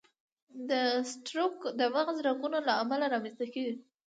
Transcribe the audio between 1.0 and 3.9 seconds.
سټروک د مغز رګونو له امله رامنځته کېږي.